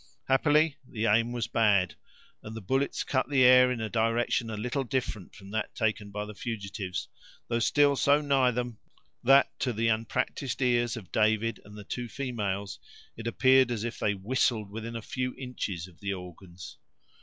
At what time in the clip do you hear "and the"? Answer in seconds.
2.41-2.59, 11.63-11.83